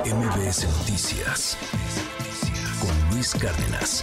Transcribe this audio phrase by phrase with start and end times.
[0.00, 1.58] MBS Noticias
[2.80, 4.02] con Luis Cárdenas.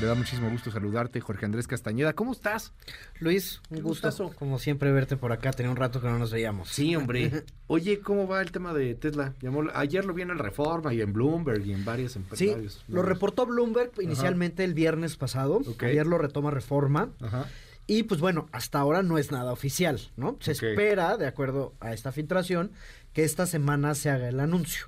[0.00, 2.14] Me da muchísimo gusto saludarte, Jorge Andrés Castañeda.
[2.14, 2.72] ¿Cómo estás?
[3.20, 5.50] Luis, un gusto, como siempre, verte por acá.
[5.50, 6.70] Tenía un rato que no nos veíamos.
[6.70, 7.44] Sí, hombre.
[7.66, 9.34] Oye, ¿cómo va el tema de Tesla?
[9.74, 12.38] ayer lo vi en el Reforma y en Bloomberg y en varias empresas.
[12.38, 15.60] Sí, lo reportó Bloomberg inicialmente el viernes pasado.
[15.80, 17.10] Ayer lo retoma Reforma.
[17.20, 17.46] Ajá.
[17.86, 20.36] Y pues bueno, hasta ahora no es nada oficial, ¿no?
[20.40, 22.72] Se espera, de acuerdo a esta filtración,
[23.12, 24.86] que esta semana se haga el anuncio.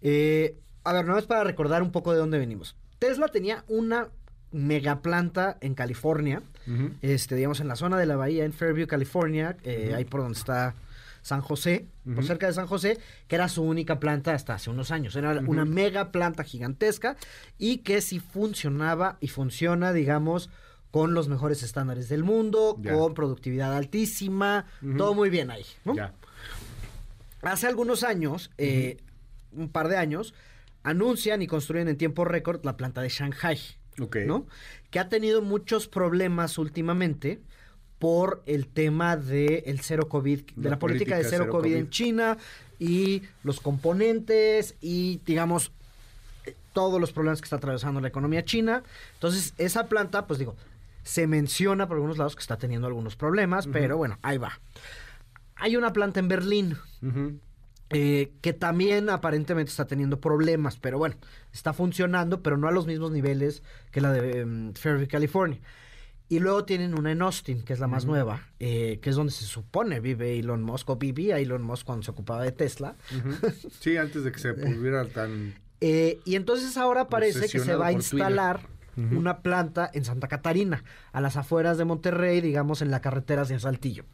[0.00, 2.76] Eh, a ver, no es para recordar un poco de dónde venimos.
[2.98, 4.08] Tesla tenía una
[4.50, 6.42] megaplanta en California,
[7.02, 10.38] este, digamos en la zona de la bahía, en Fairview, California, eh, ahí por donde
[10.38, 10.74] está
[11.22, 14.90] San José, por cerca de San José, que era su única planta hasta hace unos
[14.90, 15.14] años.
[15.16, 17.16] Era una mega planta gigantesca
[17.58, 20.48] y que sí funcionaba y funciona, digamos,
[20.90, 24.64] con los mejores estándares del mundo, con productividad altísima,
[24.96, 25.64] todo muy bien ahí.
[27.42, 28.98] Hace algunos años, eh,
[29.52, 30.34] un par de años,
[30.82, 33.58] anuncian y construyen en tiempo récord la planta de Shanghai.
[34.26, 34.46] ¿no?
[34.90, 37.40] Que ha tenido muchos problemas últimamente
[37.98, 42.38] por el tema de el cero COVID, de la, política, de cero, COVID, en China
[42.78, 45.72] y los componentes y digamos
[46.72, 48.84] todos los problemas que está atravesando la economía china.
[49.14, 50.54] Entonces, esa planta, pues digo,
[51.02, 54.60] se menciona por algunos lados que está teniendo algunos problemas, pero bueno, ahí va.
[55.58, 56.76] Hay una planta en Berlín
[57.90, 61.16] eh, que también aparentemente está teniendo problemas, pero bueno,
[61.52, 65.60] está funcionando, pero no a los mismos niveles que la de um, Fairview, California.
[66.28, 69.32] Y luego tienen una en Austin, que es la más nueva, eh, que es donde
[69.32, 72.96] se supone vive Elon Musk, o vivía Elon Musk cuando se ocupaba de Tesla.
[73.80, 75.54] Sí, antes de que se volviera tan...
[75.80, 78.60] Eh, y entonces ahora parece que se va a instalar
[78.96, 83.58] una planta en Santa Catarina, a las afueras de Monterrey, digamos, en la carretera hacia
[83.60, 84.04] Saltillo.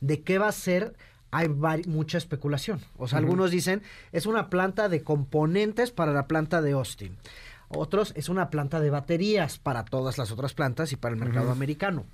[0.00, 0.94] ¿De qué va a ser?
[1.32, 1.48] hay
[1.86, 2.80] mucha especulación.
[2.96, 7.18] O sea, algunos dicen, es una planta de componentes para la planta de Austin.
[7.68, 11.50] Otros, es una planta de baterías para todas las otras plantas y para el mercado
[11.50, 12.04] americano.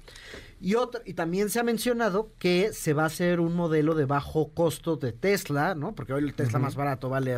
[0.60, 4.06] Y, otro, y también se ha mencionado que se va a hacer un modelo de
[4.06, 5.94] bajo costo de Tesla, ¿no?
[5.94, 7.36] Porque hoy el Tesla más barato vale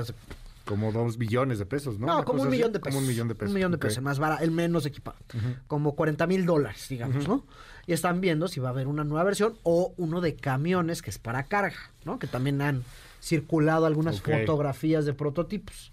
[0.64, 2.06] como dos billones de pesos, ¿no?
[2.06, 2.94] No, como un millón de pesos.
[2.94, 3.48] Como un millón de pesos.
[3.48, 5.18] Un millón de pesos, más barato, el menos equipado.
[5.66, 7.46] Como 40 mil dólares, digamos, ¿no?
[7.86, 11.10] Y están viendo si va a haber una nueva versión o uno de camiones que
[11.10, 12.18] es para carga, ¿no?
[12.18, 12.82] Que también han
[13.20, 15.92] circulado algunas fotografías de prototipos.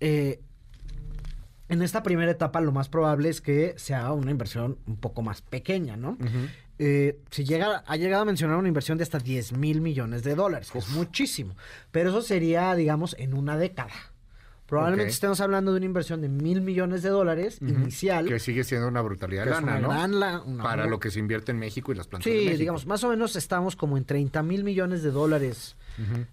[0.00, 0.40] Eh,
[1.70, 5.22] en esta primera etapa lo más probable es que se haga una inversión un poco
[5.22, 6.18] más pequeña, ¿no?
[6.78, 10.34] Eh, si llega, ha llegado a mencionar una inversión de hasta 10 mil millones de
[10.34, 11.54] dólares, que es muchísimo.
[11.90, 13.92] Pero eso sería, digamos, en una década.
[14.70, 18.26] Probablemente estemos hablando de una inversión de mil millones de dólares inicial.
[18.26, 20.62] Que sigue siendo una brutalidad de lana, ¿no?
[20.62, 23.36] Para lo que se invierte en México y las plantas Sí, digamos, más o menos
[23.36, 25.76] estamos como en 30 mil millones de dólares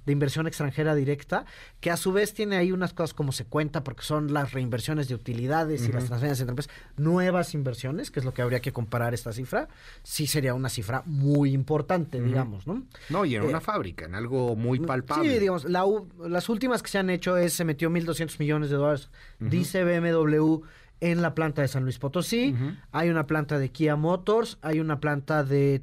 [0.06, 1.46] de inversión extranjera directa,
[1.82, 5.08] que a su vez tiene ahí unas cosas como se cuenta, porque son las reinversiones
[5.08, 8.72] de utilidades y las transferencias entre empresas, nuevas inversiones, que es lo que habría que
[8.72, 9.68] comparar esta cifra,
[10.04, 12.84] sí sería una cifra muy importante, digamos, ¿no?
[13.10, 15.34] No, y en una eh, fábrica, en algo muy palpable.
[15.34, 19.10] Sí, digamos, las últimas que se han hecho es, se metió 1.200 millones de dólares,
[19.40, 20.62] dice BMW
[21.00, 22.56] en la planta de San Luis Potosí,
[22.92, 25.82] hay una planta de Kia Motors, hay una planta de,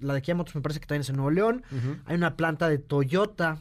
[0.00, 1.62] la de Kia Motors me parece que también es en Nuevo León,
[2.06, 3.58] hay una planta de Toyota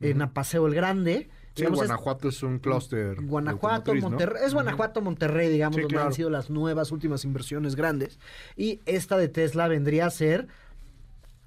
[0.00, 1.30] en Apaseo el Grande.
[1.54, 3.16] Sí, Guanajuato es, un clúster.
[3.22, 4.42] Guanajuato, Monterrey.
[4.44, 8.18] Es Guanajuato, Monterrey, digamos, donde han sido las nuevas últimas inversiones grandes.
[8.56, 10.48] Y esta de Tesla vendría a ser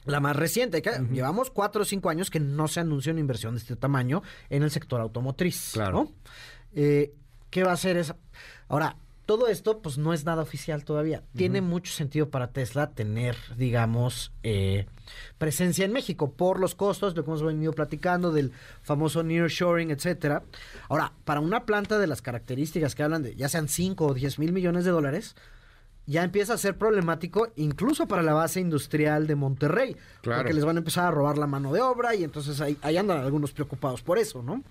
[0.09, 0.81] la más reciente.
[0.81, 4.22] Que Llevamos cuatro o cinco años que no se anunció una inversión de este tamaño
[4.50, 5.72] en el sector automotriz.
[5.74, 6.12] Claro.
[6.74, 7.14] Eh,
[7.50, 8.18] ¿Qué va a hacer esa?
[8.68, 8.97] Ahora,
[9.30, 11.22] todo esto pues no es nada oficial todavía.
[11.36, 14.88] Tiene mucho sentido para Tesla tener, digamos, eh,
[15.38, 20.41] presencia en México por los costos, lo que hemos venido platicando del famoso nearshoring, etcétera.
[20.88, 24.40] Ahora, para una planta de las características que hablan de ya sean 5 o 10
[24.40, 25.36] mil millones de dólares,
[26.09, 30.78] ya empieza a ser problemático incluso para la base industrial de Monterrey, porque les van
[30.78, 34.18] a empezar a robar la mano de obra y entonces ahí, andan algunos preocupados por
[34.18, 34.64] eso, ¿no?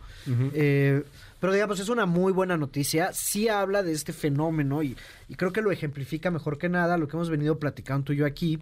[0.52, 1.04] eh,
[1.38, 3.12] pero digamos, es una muy buena noticia.
[3.12, 4.96] Sí habla de este fenómeno y,
[5.36, 8.26] creo que lo ejemplifica mejor que nada lo que hemos venido platicando tú y yo
[8.26, 8.58] aquí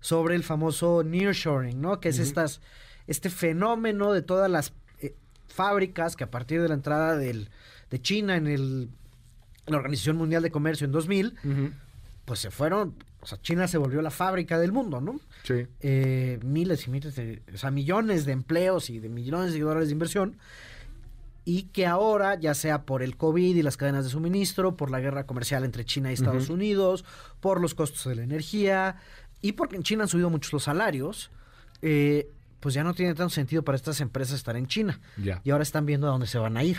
[0.00, 1.98] sobre el famoso nearshoring, ¿no?
[1.98, 2.60] Que es estas,
[3.08, 5.16] este fenómeno de todas las eh,
[5.48, 7.48] fábricas que a partir de la entrada del,
[7.90, 8.90] de China en el,
[9.66, 11.34] la Organización Mundial de Comercio en 2000,
[12.24, 15.20] pues se fueron, o sea, China se volvió la fábrica del mundo, ¿no?
[15.42, 15.66] Sí.
[15.80, 19.88] Eh, miles y miles de, o sea, millones de empleos y de millones de dólares
[19.88, 20.36] de inversión
[21.44, 25.00] y que ahora, ya sea por el COVID y las cadenas de suministro, por la
[25.00, 27.04] guerra comercial entre China y Estados Unidos,
[27.40, 28.96] por los costos de la energía
[29.42, 31.30] y porque en China han subido mucho los salarios,
[31.82, 32.30] eh,
[32.60, 34.98] pues ya no tiene tanto sentido para estas empresas estar en China.
[35.44, 36.78] Y ahora están viendo a dónde se van a ir.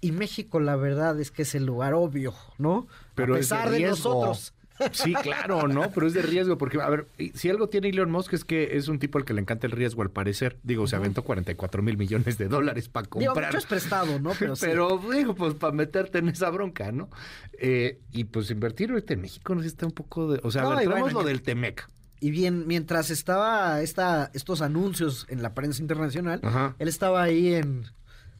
[0.00, 2.86] Y México, la verdad es que es el lugar obvio, ¿no?
[3.14, 4.54] Pero a pesar de, nosotros.
[4.92, 5.90] Sí, claro, ¿no?
[5.90, 8.88] Pero es de riesgo, porque, a ver, si algo tiene Elon Musk es que es
[8.88, 10.56] un tipo al que le encanta el riesgo, al parecer.
[10.62, 13.34] Digo, se aventó 44 mil millones de dólares para comprar.
[13.34, 14.32] Digo, mucho es prestado, ¿no?
[14.38, 17.08] Pero, Pero digo, pues para meterte en esa bronca, ¿no?
[17.58, 20.40] Eh, y pues invertir ahorita en México necesita un poco de...
[20.42, 21.88] O sea, a ver, lo del Temec.
[22.20, 26.40] Y bien, mientras estaba esta, estos anuncios en la prensa internacional,
[26.78, 27.86] él estaba ahí en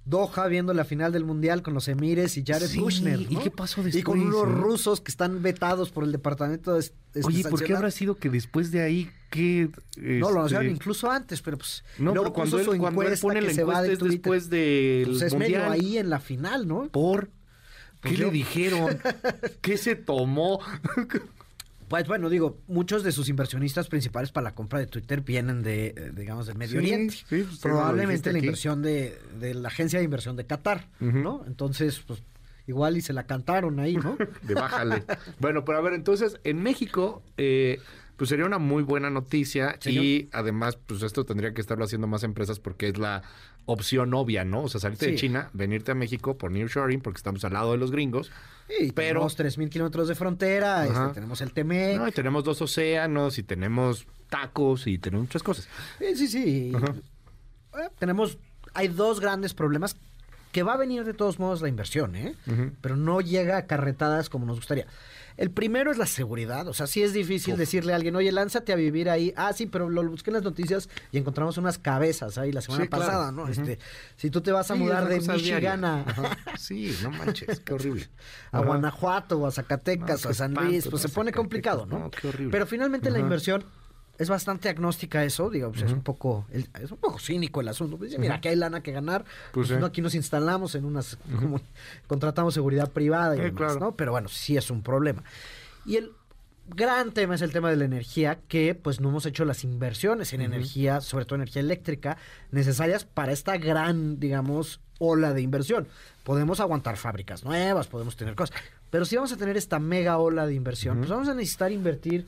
[0.09, 3.21] Doha viendo la final del Mundial con los Emires y Jared Kushner.
[3.21, 4.01] ¿Y qué pasó después?
[4.01, 6.91] Y con unos rusos que están vetados por el departamento de,
[7.25, 11.11] Oye, ¿por qué habrá sido que después de ahí que No, lo anunciaron este, incluso
[11.11, 15.09] antes, pero pues no, pero cuando él, cuando él pone la encuesta es después del
[15.09, 16.89] pues es medio ahí en la final, ¿no?
[16.89, 17.27] Por
[18.01, 18.99] ¿Qué pues le dijeron?
[19.61, 20.61] ¿Qué se tomó?
[21.89, 25.89] Pues bueno, digo, muchos de sus inversionistas principales para la compra de Twitter vienen de,
[25.89, 27.17] eh, digamos, del Medio Oriente.
[27.29, 31.45] Pues, Probablemente la inversión de, la agencia de inversión de Qatar, ¿no?
[31.47, 32.23] Entonces, pues
[32.67, 34.17] igual y se la cantaron ahí, ¿no?
[34.43, 35.05] de bájale.
[35.41, 37.81] bueno, pero a ver, entonces, en México, eh,
[38.19, 42.25] pues sería una muy buena noticia y además, pues esto tendría que estarlo haciendo más
[42.25, 43.23] empresas porque es la
[43.65, 44.63] opción obvia, ¿no?
[44.65, 47.79] O sea, salirte de China, venirte a México por nearshoring porque estamos al lado de
[47.79, 48.33] los gringos.
[48.67, 51.97] Sí, pero tenemos 3.000 kilómetros de frontera, este, tenemos el TME.
[51.97, 55.69] No, y tenemos dos océanos y tenemos tacos y tenemos muchas cosas.
[56.01, 56.73] Sí, sí, sí.
[56.75, 58.37] Eh, tenemos,
[58.75, 59.97] hay dos grandes problemas
[60.59, 62.35] que va a venir de todos modos la inversión, ¿eh?
[62.81, 64.89] Pero no llega a carretadas como nos gustaría.
[65.37, 66.67] El primero es la seguridad.
[66.67, 69.33] O sea, sí es difícil decirle a alguien, oye, lánzate a vivir ahí.
[69.37, 72.87] Ah, sí, pero lo busqué en las noticias y encontramos unas cabezas ahí la semana
[72.87, 73.47] pasada, ¿no?
[73.47, 73.79] Este,
[74.17, 76.05] si tú te vas a mudar de Michigan a...
[76.59, 78.09] Sí, no manches, qué horrible.
[78.51, 82.01] a Guanajuato, o a Zacatecas, o a San Luis, pues se pone complicado, ¿no?
[82.01, 82.51] no qué horrible.
[82.51, 83.65] Pero finalmente la inversión
[84.19, 87.97] es bastante agnóstica eso, digo, pues es un poco es un poco cínico el asunto.
[87.97, 91.17] Pues dice, mira, aquí hay lana que ganar, pues, pues aquí nos instalamos en unas
[91.39, 91.61] como
[92.07, 93.93] contratamos seguridad privada y demás, ¿no?
[93.93, 95.23] Pero bueno, sí es un problema.
[95.87, 96.13] Y el
[96.75, 100.33] gran tema es el tema de la energía, que pues no hemos hecho las inversiones
[100.33, 102.19] en energía, sobre todo energía eléctrica,
[102.51, 105.87] necesarias para esta gran, digamos, ola de inversión.
[106.25, 108.59] Podemos aguantar fábricas nuevas, podemos tener cosas,
[108.91, 112.27] pero si vamos a tener esta mega ola de inversión, pues vamos a necesitar invertir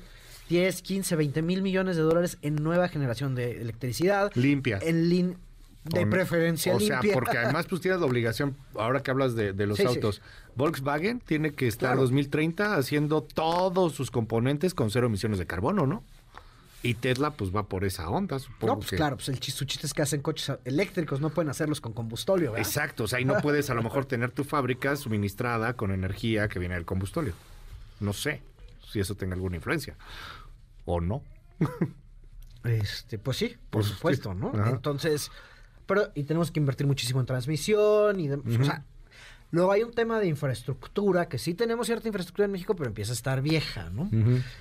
[0.51, 4.33] 10, 15, 20 mil millones de dólares en nueva generación de electricidad.
[4.35, 4.81] Limpia.
[4.83, 5.37] En
[5.85, 9.81] de preferencia o sea, porque además pues tienes la obligación, ahora que hablas de, los
[9.81, 10.21] autos,
[10.55, 16.05] Volkswagen tiene que estar 2030 haciendo todos sus componentes con cero emisiones de carbono, ¿no?
[16.83, 18.75] Y Tesla pues va por esa onda, supongo.
[18.75, 21.93] No, pues claro, pues el chiste es que hacen coches eléctricos, no pueden hacerlos con
[21.95, 22.67] combustóleo, ¿verdad?
[22.67, 26.49] Exacto, o sea, ahí no puedes a lo mejor tener tu fábrica suministrada con energía
[26.49, 27.35] que viene del combustóleo.
[28.01, 28.43] No sé
[28.91, 29.97] si eso tenga alguna influencia
[30.85, 31.23] o no.
[32.65, 34.53] este, pues sí, por pues supuesto, ¿no?
[34.67, 35.31] Entonces,
[35.87, 38.85] pero y tenemos que invertir muchísimo en transmisión y o sea,
[39.51, 43.13] luego hay un tema de infraestructura que sí tenemos cierta infraestructura en México, pero empieza
[43.13, 44.09] a estar vieja, ¿no?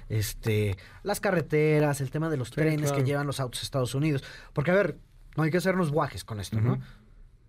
[0.09, 4.23] Este, las carreteras, el tema de los trenes que llevan los autos a Estados Unidos,
[4.53, 4.97] porque a ver,
[5.37, 6.79] no hay que hacernos guajes con esto, ¿no?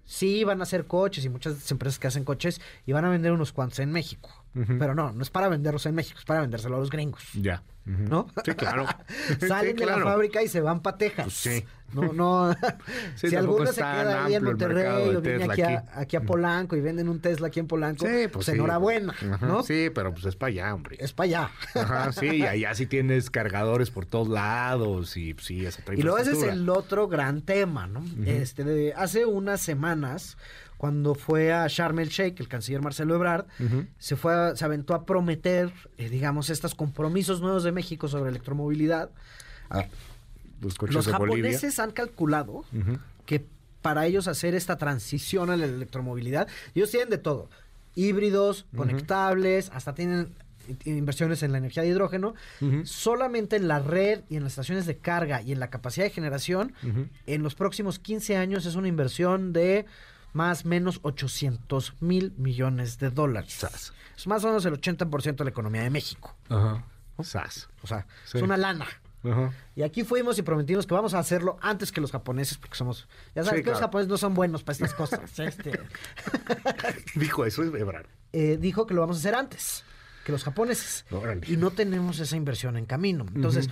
[0.05, 3.31] Sí, van a hacer coches y muchas empresas que hacen coches y van a vender
[3.31, 4.40] unos cuantos en México.
[4.52, 7.23] Pero no, no es para venderlos en México, es para vendérselo a los gringos.
[7.35, 7.62] Ya.
[7.85, 8.29] ¿No?
[8.44, 8.87] Sí, claro.
[9.49, 11.25] Salen de la fábrica y se van para Texas.
[11.25, 11.64] Pues sí.
[11.93, 12.56] No, no.
[13.17, 16.81] si alguno se queda ahí en Monterrey o viene aquí a, aquí a, Polanco y
[16.81, 19.63] venden un Tesla aquí en Polanco, sí, pues, pues enhorabuena, ¿no?
[19.63, 20.96] Sí, pero pues es para allá, hombre.
[21.01, 21.51] Es para allá.
[21.75, 26.03] Ajá, sí, y allá sí tienes cargadores por todos lados y pues, sí, esa Y
[26.03, 28.05] luego ese es el otro gran tema, ¿no?
[28.25, 30.36] Este, de, hace unas semanas
[30.81, 33.44] cuando fue a Sharm el Sheikh, el canciller Marcelo Ebrard,
[33.99, 39.10] se fue se aventó a prometer, eh, digamos, estos compromisos nuevos de México sobre electromovilidad.
[40.63, 42.65] los, japoneses han calculado
[43.27, 43.44] que
[43.82, 47.51] para ellos hacer esta transición a la electromovilidad, ellos tienen de todo,
[47.94, 50.29] híbridos, conectables, hasta tienen
[50.87, 52.32] inversiones en la energía de hidrógeno,
[52.84, 56.10] solamente en la red y en las estaciones de carga y en la capacidad de
[56.10, 56.72] generación,
[57.27, 59.84] en los próximos 15 años es una inversión de
[60.32, 63.67] más o menos 800 mil millones de dólares.
[64.17, 66.37] Es más o menos el 80% de la economía de México.
[66.49, 66.84] Ajá.
[67.17, 68.87] O sea, es una lana.
[69.22, 69.53] Ajá.
[69.77, 73.06] Y aquí fuimos y prometimos que vamos a hacerlo antes que los japoneses, porque somos.
[73.34, 75.20] Ya sabes que los japoneses no son buenos para estas cosas.
[75.39, 75.79] Este.
[77.15, 78.06] dijo eso, es Ebrard.
[78.32, 79.84] Eh, dijo que lo vamos a hacer antes
[80.25, 81.05] que los japoneses.
[81.46, 83.27] Y no tenemos esa inversión en camino.
[83.34, 83.69] Entonces,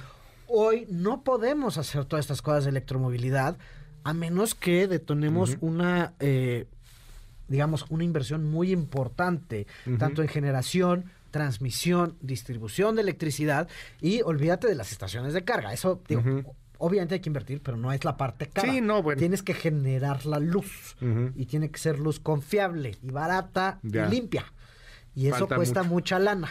[0.47, 3.59] hoy no podemos hacer todas estas cosas de electromovilidad
[4.05, 6.67] a menos que detonemos una, eh,
[7.49, 9.67] digamos, una inversión muy importante,
[9.99, 13.69] tanto en generación, transmisión, distribución de electricidad
[14.00, 15.73] y olvídate de las estaciones de carga.
[15.73, 16.23] Eso, digo,
[16.78, 18.71] obviamente hay que invertir, pero no es la parte cara.
[18.71, 19.19] Sí, no, bueno.
[19.19, 20.97] Tienes que generar la luz
[21.35, 24.45] y tiene que ser luz confiable y barata y limpia.
[25.19, 26.49] Y eso cuesta mucha lana.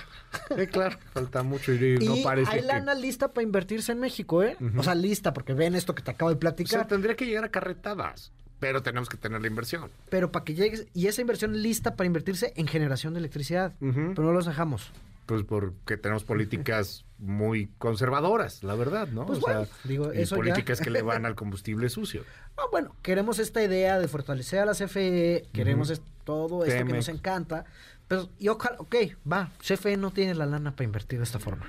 [0.72, 4.58] Claro, falta mucho y, no parece hay lana lista para invertirse en México, ¿eh?
[4.78, 6.82] O sea, lista, porque ven esto que te acabo de platicar.
[6.82, 9.90] O sea, tendría que llegar a carretadas, pero tenemos que tener la inversión.
[10.10, 14.24] Pero para que llegues, y esa inversión lista para invertirse en generación de electricidad, pero
[14.24, 14.92] no los dejamos.
[15.28, 19.26] Pues porque tenemos políticas muy conservadoras, la verdad, ¿no?
[19.26, 22.24] Pues o sea, digo, y políticas que le van al combustible sucio.
[22.58, 27.10] Ah, bueno, queremos esta idea de fortalecer a la CFE, queremos todo esto que nos
[27.10, 27.66] encanta,
[28.08, 28.96] pero, y ojalá, ok,
[29.30, 31.66] va, CFE no tiene la lana para invertir de esta forma,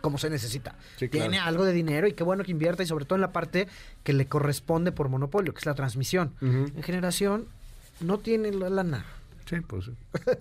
[0.00, 0.76] como se necesita.
[1.10, 3.68] tiene algo de dinero y qué bueno que invierta y sobre todo en la parte
[4.02, 6.32] que le corresponde por monopolio, que es la transmisión.
[6.40, 7.46] En generación
[8.00, 9.04] no tiene la lana.
[9.48, 9.86] Sí, pues,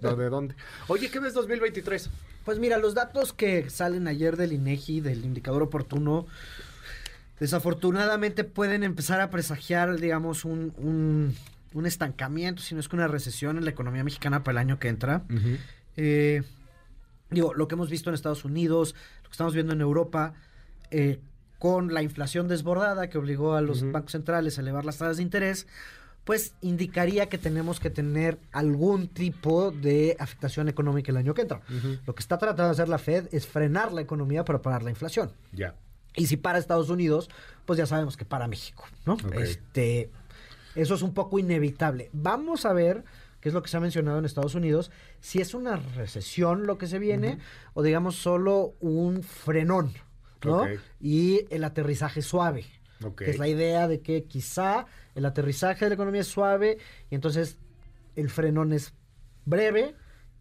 [0.02, 0.56] ¿de dónde?
[0.88, 2.10] Oye, ¿qué ves 2023?
[2.44, 6.26] Pues mira, los datos que salen ayer del INEGI, del indicador oportuno,
[7.40, 11.36] desafortunadamente pueden empezar a presagiar, digamos, un un
[11.86, 15.24] estancamiento, sino es que una recesión en la economía mexicana para el año que entra.
[15.96, 16.44] Eh,
[17.30, 20.34] digo, lo que hemos visto en Estados Unidos, lo que estamos viendo en Europa,
[20.92, 21.20] eh,
[21.60, 25.24] con la inflación desbordada que obligó a los bancos centrales a elevar las tasas de
[25.24, 25.68] interés,
[26.24, 31.62] pues indicaría que tenemos que tener algún tipo de afectación económica el año que entra.
[32.06, 34.90] Lo que está tratando de hacer la Fed es frenar la economía para parar la
[34.90, 35.32] inflación.
[35.54, 35.76] Ya.
[36.16, 37.30] Y si para Estados Unidos,
[37.66, 39.18] pues ya sabemos que para México, ¿no?
[39.40, 40.10] Este,
[40.78, 42.10] eso es un poco inevitable.
[42.14, 43.04] Vamos a ver
[43.42, 46.78] qué es lo que se ha mencionado en Estados Unidos, si es una recesión lo
[46.78, 47.40] que se viene
[47.74, 49.94] o digamos solo un frenón,
[50.44, 50.66] ¿no?
[51.00, 52.66] Y el aterrizaje suave.
[53.16, 56.80] Que es la idea de que quizá el aterrizaje de la economía es suave
[57.12, 57.58] y entonces
[58.16, 58.94] el frenón es
[59.46, 59.96] breve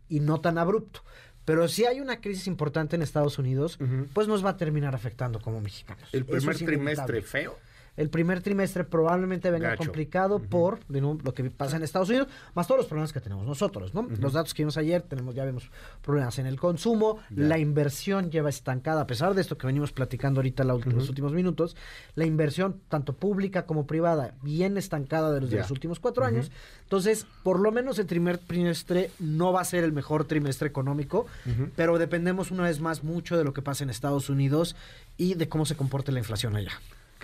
[0.08, 1.02] y no tan abrupto.
[1.44, 3.78] Pero si hay una crisis importante en Estados Unidos,
[4.14, 6.08] pues nos va a terminar afectando como mexicanos.
[6.12, 7.58] El primer trimestre feo
[7.96, 12.78] el primer trimestre probablemente venga complicado por lo que pasa en Estados Unidos, más todos
[12.78, 14.06] los problemas que tenemos nosotros, ¿no?
[14.20, 15.70] Los datos que vimos ayer, tenemos ya vemos
[16.02, 20.40] problemas en el consumo, la inversión lleva estancada, a pesar de esto que venimos platicando
[20.40, 21.76] ahorita en los últimos minutos,
[22.14, 26.50] la inversión, tanto pública como privada, bien estancada de los, de los últimos cuatro años.
[26.82, 31.26] Entonces, por lo menos el primer trimestre no va a ser el mejor trimestre económico,
[31.74, 34.76] pero dependemos una vez más mucho de lo que pasa en Estados Unidos
[35.16, 36.72] y de cómo se comporte la inflación allá.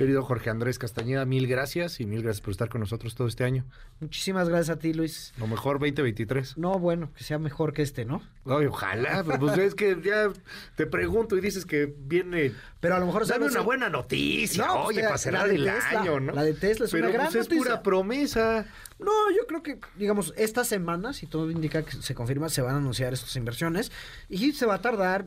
[0.02, 3.44] Querido Jorge Andrés Castañeda, mil gracias y mil gracias por estar con nosotros todo este
[3.44, 3.64] año.
[4.00, 5.32] Muchísimas gracias a ti, Luis.
[5.38, 6.58] Lo mejor 2023.
[6.58, 8.20] No, bueno, que sea mejor que este, ¿no?
[8.44, 10.32] Ay, ojalá, pues es que ya
[10.74, 12.52] te pregunto y dices que viene...
[12.80, 13.28] Pero a lo mejor...
[13.28, 16.32] Dame una buena noticia, no, oye, para cerrar el año, ¿no?
[16.32, 18.66] La de Tesla es una gran pues es pura promesa.
[18.98, 22.74] No, yo creo que, digamos, esta semana, si todo indica que se confirma, se van
[22.74, 23.92] a anunciar estas inversiones
[24.28, 25.26] y se va a tardar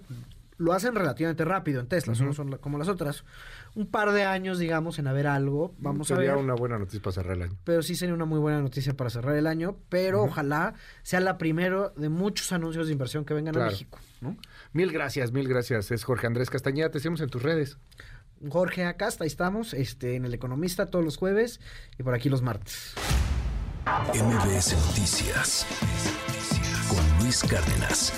[0.58, 3.26] lo hacen relativamente rápido en Tesla, no son como las otras
[3.76, 5.76] un par de años, digamos, en haber algo.
[5.80, 6.28] Vamos a ver.
[6.28, 7.58] Sería una buena noticia para cerrar el año.
[7.66, 11.38] Pero sí sería una muy buena noticia para cerrar el año, pero ojalá sea la
[11.38, 14.00] primera de muchos anuncios de inversión que vengan a México.
[14.72, 15.92] Mil gracias, mil gracias.
[15.92, 17.78] Es Jorge Andrés Castañeda, te seguimos en tus redes.
[18.50, 21.60] Jorge acá, ahí estamos, este, en El Economista todos los jueves
[21.98, 22.94] y por aquí los martes.
[23.86, 25.66] MBS Noticias
[26.90, 28.14] con Luis Cárdenas.